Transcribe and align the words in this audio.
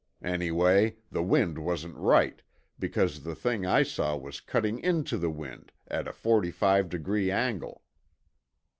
Anyway, 0.23 0.95
the 1.11 1.21
wind 1.21 1.59
wasn't 1.59 1.95
right, 1.95 2.41
because 2.79 3.21
the 3.21 3.35
thing 3.35 3.67
I 3.67 3.83
saw 3.83 4.17
was 4.17 4.39
cutting 4.41 4.79
into 4.79 5.15
the 5.15 5.29
wind 5.29 5.71
at 5.87 6.07
a 6.07 6.11
forty 6.11 6.49
five 6.49 6.89
degree 6.89 7.29
angle." 7.29 7.83